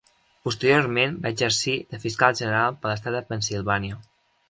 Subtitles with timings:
[0.47, 4.05] Posteriorment va exercir de fiscal general per a l'estat de Pennsilvània.